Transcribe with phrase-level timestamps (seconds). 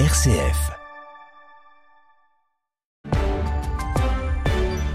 [0.00, 0.72] RCF.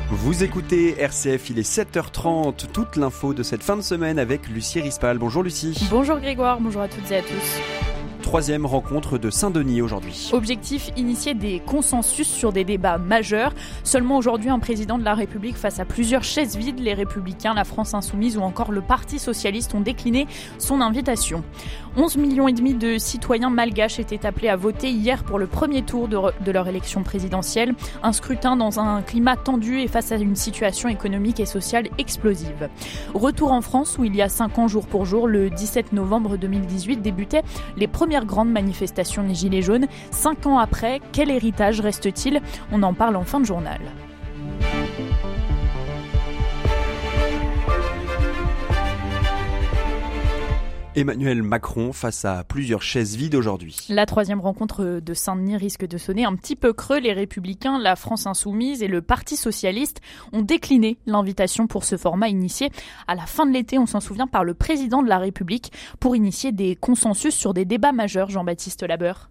[0.09, 4.81] Vous écoutez RCF, il est 7h30, toute l'info de cette fin de semaine avec Lucie
[4.81, 5.17] Rispal.
[5.17, 5.87] Bonjour Lucie.
[5.89, 7.88] Bonjour Grégoire, bonjour à toutes et à tous
[8.29, 10.29] troisième rencontre de Saint-Denis aujourd'hui.
[10.33, 13.55] Objectif, initier des consensus sur des débats majeurs.
[13.83, 17.63] Seulement aujourd'hui, un président de la République face à plusieurs chaises vides, les Républicains, la
[17.63, 20.27] France Insoumise ou encore le Parti Socialiste ont décliné
[20.59, 21.43] son invitation.
[21.97, 25.81] 11 millions et demi de citoyens malgaches étaient appelés à voter hier pour le premier
[25.81, 27.73] tour de, de leur élection présidentielle.
[28.03, 32.69] Un scrutin dans un climat tendu et face à une situation économique et sociale explosive.
[33.15, 36.37] Retour en France où il y a 5 ans jour pour jour, le 17 novembre
[36.37, 37.43] 2018 débutaient
[37.75, 39.87] les premières grande manifestation des Gilets jaunes.
[40.11, 42.41] Cinq ans après, quel héritage reste-t-il?
[42.71, 43.79] On en parle en fin de journal.
[50.99, 53.77] Emmanuel Macron face à plusieurs chaises vides aujourd'hui.
[53.87, 56.99] La troisième rencontre de Saint-Denis risque de sonner un petit peu creux.
[56.99, 60.01] Les Républicains, la France Insoumise et le Parti Socialiste
[60.33, 62.69] ont décliné l'invitation pour ce format initié
[63.07, 66.17] à la fin de l'été, on s'en souvient, par le président de la République pour
[66.17, 69.29] initier des consensus sur des débats majeurs, Jean-Baptiste Labeur.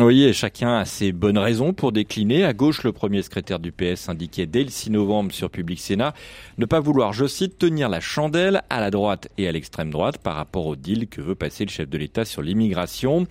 [0.00, 2.46] Oui, chacun a ses bonnes raisons pour décliner.
[2.46, 6.14] À gauche, le premier secrétaire du PS indiquait dès le 6 novembre sur Public Sénat
[6.56, 10.16] ne pas vouloir, je cite, tenir la chandelle à la droite et à l'extrême droite
[10.16, 13.26] par rapport au deal que veut passer le chef de l'État sur l'immigration.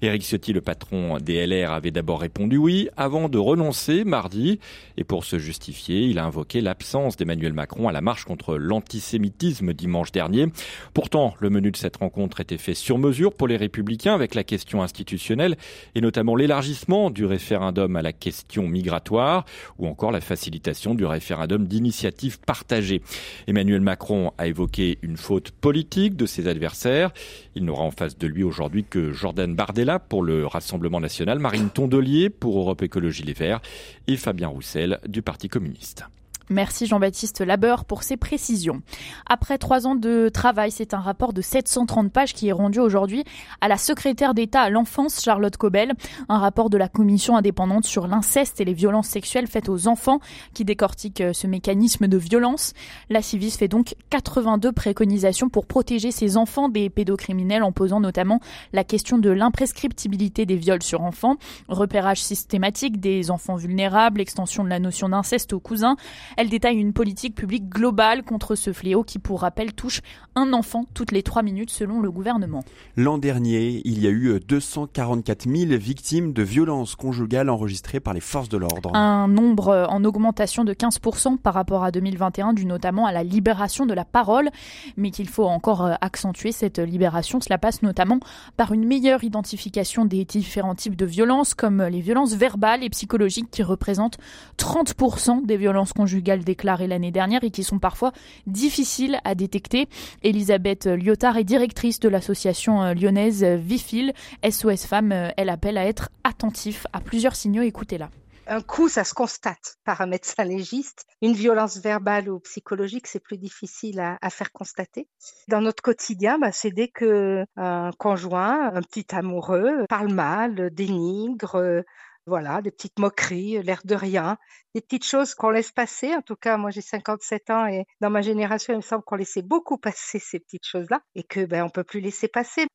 [0.00, 4.58] Éric Ciotti, le patron des LR, avait d'abord répondu oui avant de renoncer mardi.
[4.96, 9.74] Et pour se justifier, il a invoqué l'absence d'Emmanuel Macron à la marche contre l'antisémitisme
[9.74, 10.46] dimanche dernier.
[10.94, 14.44] Pourtant, le menu de cette rencontre était fait sur mesure pour les républicains avec la
[14.44, 15.58] question institutionnelle
[15.94, 19.44] et notamment l'élargissement du référendum à la question migratoire
[19.76, 23.02] ou encore la facilitation du référendum d'initiative partagée.
[23.48, 27.10] Emmanuel Macron a évoqué une faute politique de ses adversaires.
[27.56, 31.70] Il n'aura en face de lui aujourd'hui que Jordan Bardella pour le Rassemblement national, Marine
[31.70, 33.60] Tondelier pour Europe Écologie Les Verts
[34.06, 36.04] et Fabien Roussel du Parti communiste.
[36.48, 38.80] Merci Jean-Baptiste Labeur pour ces précisions.
[39.28, 43.24] Après trois ans de travail, c'est un rapport de 730 pages qui est rendu aujourd'hui
[43.60, 45.92] à la secrétaire d'État à l'enfance, Charlotte Cobel.
[46.28, 50.20] Un rapport de la commission indépendante sur l'inceste et les violences sexuelles faites aux enfants
[50.54, 52.74] qui décortique euh, ce mécanisme de violence.
[53.10, 58.38] La Civis fait donc 82 préconisations pour protéger ces enfants des pédocriminels en posant notamment
[58.72, 64.68] la question de l'imprescriptibilité des viols sur enfants, repérage systématique des enfants vulnérables, extension de
[64.68, 65.96] la notion d'inceste aux cousins.
[66.36, 70.02] Elle détaille une politique publique globale contre ce fléau qui, pour rappel, touche
[70.34, 72.62] un enfant toutes les trois minutes selon le gouvernement.
[72.96, 78.20] L'an dernier, il y a eu 244 000 victimes de violences conjugales enregistrées par les
[78.20, 78.94] forces de l'ordre.
[78.94, 83.86] Un nombre en augmentation de 15% par rapport à 2021, dû notamment à la libération
[83.86, 84.50] de la parole,
[84.98, 87.40] mais qu'il faut encore accentuer cette libération.
[87.40, 88.20] Cela passe notamment
[88.58, 93.50] par une meilleure identification des différents types de violences, comme les violences verbales et psychologiques
[93.50, 94.18] qui représentent
[94.58, 98.12] 30% des violences conjugales déclarées l'année dernière et qui sont parfois
[98.46, 99.88] difficiles à détecter.
[100.22, 104.12] Elisabeth Lyotard est directrice de l'association euh, lyonnaise Vifil.
[104.48, 107.62] SOS Femmes, euh, elle appelle à être attentif à plusieurs signaux.
[107.62, 108.10] Écoutez-la.
[108.48, 111.04] Un coup, ça se constate par un médecin légiste.
[111.20, 115.08] Une violence verbale ou psychologique, c'est plus difficile à, faire constater.
[115.48, 121.82] Dans notre quotidien, bah, c'est dès que un conjoint, un petit amoureux, parle mal, dénigre,
[122.26, 124.36] voilà, des petites moqueries, l'air de rien,
[124.74, 126.14] des petites choses qu'on laisse passer.
[126.14, 129.16] En tout cas, moi j'ai 57 ans et dans ma génération, il me semble qu'on
[129.16, 132.66] laissait beaucoup passer ces petites choses-là et que ben on peut plus laisser passer.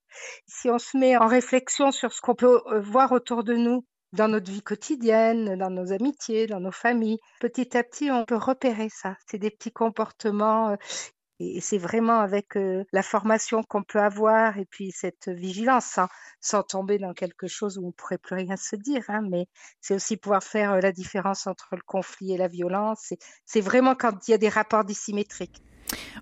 [0.47, 3.85] Si on se met en réflexion sur ce qu'on peut euh, voir autour de nous
[4.13, 8.35] dans notre vie quotidienne, dans nos amitiés, dans nos familles, petit à petit, on peut
[8.35, 9.15] repérer ça.
[9.27, 10.75] C'est des petits comportements euh,
[11.41, 12.57] et c'est vraiment avec
[12.91, 16.07] la formation qu'on peut avoir et puis cette vigilance, hein,
[16.39, 19.03] sans tomber dans quelque chose où on pourrait plus rien se dire.
[19.09, 19.47] Hein, mais
[19.81, 23.13] c'est aussi pouvoir faire la différence entre le conflit et la violence.
[23.45, 25.61] C'est vraiment quand il y a des rapports dissymétriques.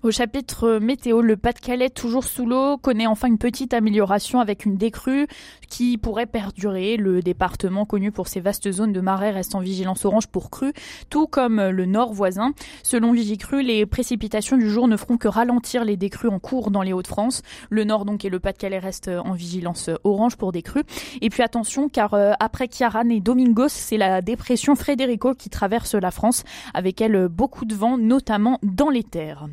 [0.01, 4.77] Au chapitre météo, le Pas-de-Calais, toujours sous l'eau, connaît enfin une petite amélioration avec une
[4.77, 5.27] décrue
[5.67, 6.95] qui pourrait perdurer.
[6.95, 10.71] Le département, connu pour ses vastes zones de marais, reste en vigilance orange pour crue,
[11.09, 12.53] tout comme le nord voisin.
[12.81, 16.81] Selon Vigicru, les précipitations du jour ne feront que ralentir les décrues en cours dans
[16.81, 17.41] les Hauts-de-France.
[17.69, 20.85] Le nord donc et le Pas-de-Calais restent en vigilance orange pour décrues.
[21.19, 25.93] Et puis attention, car euh, après Kiaran et Domingos, c'est la dépression Frédérico qui traverse
[25.93, 29.49] la France, avec elle beaucoup de vent, notamment dans les terres.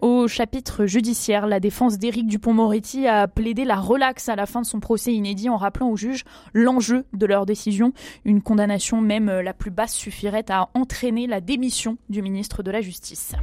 [0.00, 4.66] Au chapitre judiciaire, la défense d'Éric Dupont-Moretti a plaidé la relaxe à la fin de
[4.66, 7.92] son procès inédit en rappelant aux juges l'enjeu de leur décision.
[8.24, 12.80] Une condamnation même la plus basse suffirait à entraîner la démission du ministre de la
[12.80, 13.34] Justice.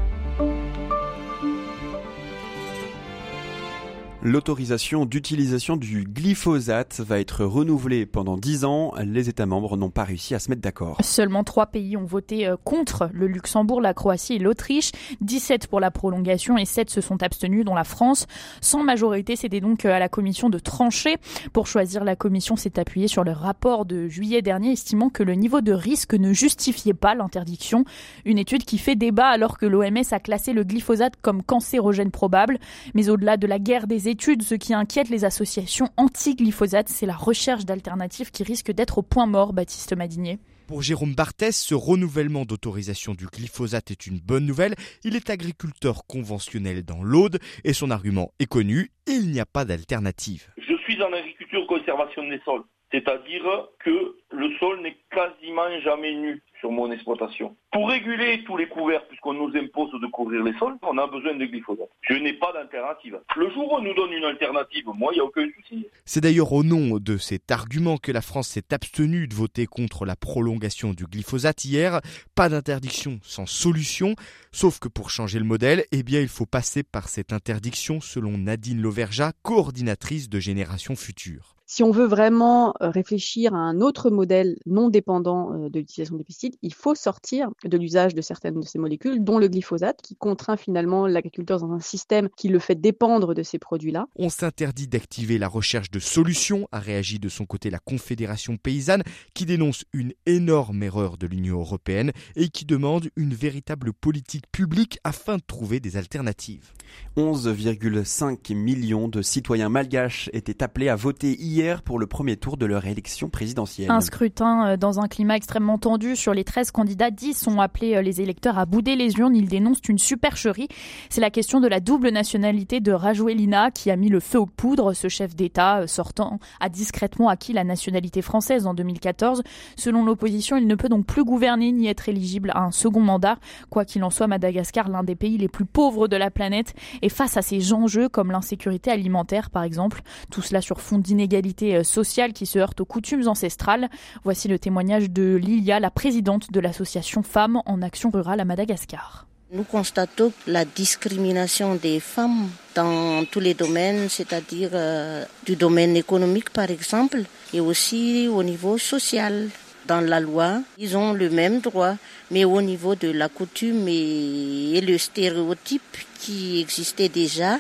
[4.24, 8.94] L'autorisation d'utilisation du glyphosate va être renouvelée pendant 10 ans.
[9.04, 10.98] Les États membres n'ont pas réussi à se mettre d'accord.
[11.02, 14.92] Seulement trois pays ont voté euh, contre le Luxembourg, la Croatie et l'Autriche.
[15.22, 18.28] 17 pour la prolongation et 7 se sont abstenus, dont la France.
[18.62, 21.18] Sans majorité, c'était donc euh, à la Commission de trancher.
[21.52, 25.34] Pour choisir, la Commission s'est appuyée sur le rapport de juillet dernier, estimant que le
[25.34, 27.86] niveau de risque ne justifiait pas l'interdiction.
[28.26, 32.60] Une étude qui fait débat alors que l'OMS a classé le glyphosate comme cancérogène probable.
[32.94, 37.66] Mais au-delà de la guerre des ce qui inquiète les associations anti-glyphosate, c'est la recherche
[37.66, 40.40] d'alternatives qui risque d'être au point mort, Baptiste Madinier.
[40.68, 44.76] Pour Jérôme Barthès, ce renouvellement d'autorisation du glyphosate est une bonne nouvelle.
[45.04, 49.66] Il est agriculteur conventionnel dans l'Aude et son argument est connu, il n'y a pas
[49.66, 50.48] d'alternative.
[50.58, 53.44] Je suis en agriculture conservation des sols, c'est-à-dire
[53.84, 57.58] que le sol n'est quasiment jamais nu sur mon exploitation.
[57.72, 61.36] Pour réguler tous les couverts, puisqu'on nous impose de couvrir les sols, on a besoin
[61.36, 61.90] de glyphosate.
[62.02, 63.20] Je n'ai pas d'alternative.
[63.36, 65.88] Le jour où on nous donne une alternative, moi, il n'y a aucun souci.
[66.06, 70.06] C'est d'ailleurs au nom de cet argument que la France s'est abstenue de voter contre
[70.06, 72.00] la prolongation du glyphosate hier.
[72.36, 74.16] Pas d'interdiction sans solution.
[74.52, 78.38] Sauf que pour changer le modèle, eh bien, il faut passer par cette interdiction, selon
[78.38, 81.56] Nadine Lauverja, coordinatrice de Génération Future.
[81.74, 86.18] Si on veut vraiment euh, réfléchir à un autre modèle non dépendant euh, de l'utilisation
[86.18, 90.02] des pesticides, il faut sortir de l'usage de certaines de ces molécules, dont le glyphosate,
[90.02, 94.08] qui contraint finalement l'agriculteur dans un système qui le fait dépendre de ces produits-là.
[94.18, 99.04] On s'interdit d'activer la recherche de solutions, a réagi de son côté la Confédération paysanne,
[99.34, 105.00] qui dénonce une énorme erreur de l'Union européenne et qui demande une véritable politique publique
[105.06, 106.74] afin de trouver des alternatives.
[107.18, 112.66] 11,5 millions de citoyens malgaches étaient appelés à voter hier pour le premier tour de
[112.66, 113.92] leur élection présidentielle.
[113.92, 116.16] Un scrutin euh, dans un climat extrêmement tendu.
[116.16, 119.36] Sur les 13 candidats, 10 ont appelé euh, les électeurs à bouder les urnes.
[119.36, 120.70] Ils dénoncent une supercherie.
[121.10, 124.46] C'est la question de la double nationalité de Rajoelina qui a mis le feu aux
[124.46, 124.96] poudres.
[124.96, 129.44] Ce chef d'État euh, sortant a discrètement acquis la nationalité française en 2014.
[129.76, 133.38] Selon l'opposition, il ne peut donc plus gouverner ni être éligible à un second mandat.
[133.70, 137.10] Quoi qu'il en soit, Madagascar, l'un des pays les plus pauvres de la planète, est
[137.10, 140.02] face à ces enjeux comme l'insécurité alimentaire par exemple.
[140.30, 143.90] Tout cela sur fond d'inégalité euh, sociale qui se heurte aux coutumes ancestrales.
[144.24, 149.28] Voici le témoignage de Lilia, la présidente de l'association Femmes en Action Rurale à Madagascar.
[149.54, 156.52] Nous constatons la discrimination des femmes dans tous les domaines, c'est-à-dire euh, du domaine économique
[156.52, 157.24] par exemple,
[157.54, 159.50] et aussi au niveau social.
[159.88, 161.96] Dans la loi, ils ont le même droit,
[162.30, 167.58] mais au niveau de la coutume et le stéréotype qui existait déjà,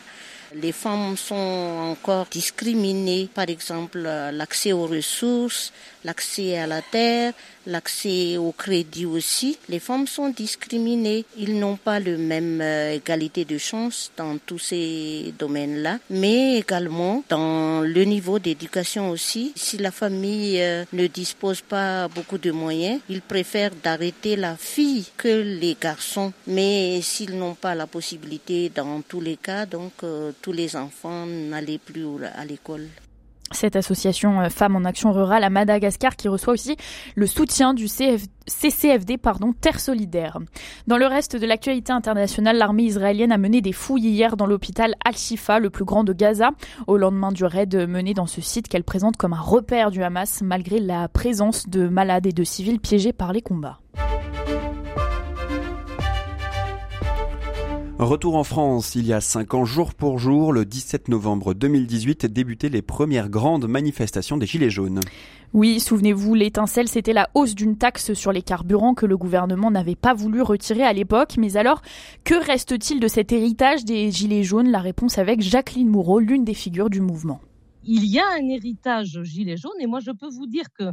[0.53, 5.71] les femmes sont encore discriminées, par exemple l'accès aux ressources,
[6.03, 7.33] l'accès à la terre,
[7.67, 9.57] l'accès au crédit aussi.
[9.69, 11.25] Les femmes sont discriminées.
[11.37, 17.23] Ils n'ont pas la même euh, égalité de chance dans tous ces domaines-là, mais également
[17.29, 19.53] dans le niveau d'éducation aussi.
[19.55, 25.05] Si la famille euh, ne dispose pas beaucoup de moyens, ils préfèrent d'arrêter la fille
[25.17, 26.33] que les garçons.
[26.47, 31.25] Mais s'ils n'ont pas la possibilité dans tous les cas, donc euh, tous les enfants
[31.25, 32.05] n'allaient plus
[32.35, 32.87] à l'école
[33.61, 36.77] cette association euh, Femmes en Action Rurale à Madagascar qui reçoit aussi
[37.15, 40.39] le soutien du CCFD, pardon, Terre Solidaire.
[40.87, 44.95] Dans le reste de l'actualité internationale, l'armée israélienne a mené des fouilles hier dans l'hôpital
[45.05, 46.49] Al-Shifa, le plus grand de Gaza,
[46.87, 50.41] au lendemain du raid mené dans ce site qu'elle présente comme un repère du Hamas
[50.41, 53.79] malgré la présence de malades et de civils piégés par les combats.
[58.01, 62.25] Retour en France, il y a cinq ans, jour pour jour, le 17 novembre 2018,
[62.25, 65.01] débutaient les premières grandes manifestations des Gilets jaunes.
[65.53, 69.95] Oui, souvenez-vous, l'étincelle, c'était la hausse d'une taxe sur les carburants que le gouvernement n'avait
[69.95, 71.35] pas voulu retirer à l'époque.
[71.37, 71.83] Mais alors,
[72.23, 74.71] que reste-t-il de cet héritage des Gilets jaunes?
[74.71, 77.39] La réponse avec Jacqueline Moureau, l'une des figures du mouvement.
[77.83, 80.85] Il y a un héritage Gilets jaunes et moi je peux vous dire que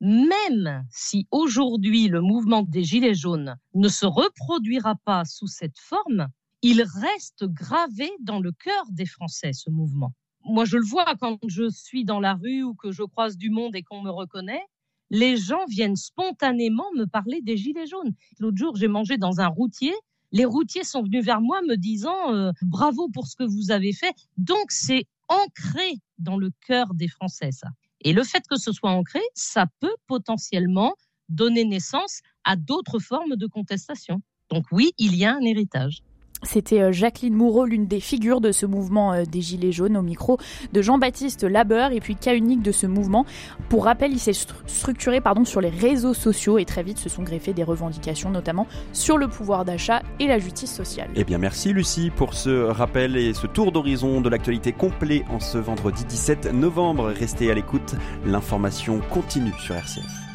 [0.00, 6.26] même si aujourd'hui le mouvement des Gilets jaunes ne se reproduira pas sous cette forme,
[6.62, 10.12] il reste gravé dans le cœur des Français, ce mouvement.
[10.44, 13.50] Moi, je le vois quand je suis dans la rue ou que je croise du
[13.50, 14.62] monde et qu'on me reconnaît.
[15.10, 18.14] Les gens viennent spontanément me parler des gilets jaunes.
[18.38, 19.94] L'autre jour, j'ai mangé dans un routier.
[20.32, 23.92] Les routiers sont venus vers moi me disant euh, bravo pour ce que vous avez
[23.92, 24.14] fait.
[24.36, 27.68] Donc, c'est ancré dans le cœur des Français, ça.
[28.00, 30.94] Et le fait que ce soit ancré, ça peut potentiellement
[31.28, 34.22] donner naissance à d'autres formes de contestation.
[34.50, 36.02] Donc oui, il y a un héritage.
[36.42, 40.02] C'était euh, Jacqueline Moureau, l'une des figures de ce mouvement euh, des Gilets jaunes, au
[40.02, 40.38] micro
[40.72, 43.24] de Jean-Baptiste Labeur, et puis cas unique de ce mouvement.
[43.68, 44.32] Pour rappel, il s'est
[44.66, 49.18] structuré sur les réseaux sociaux et très vite se sont greffées des revendications, notamment sur
[49.18, 51.08] le pouvoir d'achat et la justice sociale.
[51.14, 55.40] Eh bien, merci Lucie pour ce rappel et ce tour d'horizon de l'actualité complet en
[55.40, 57.12] ce vendredi 17 novembre.
[57.18, 60.25] Restez à l'écoute, l'information continue sur RCF.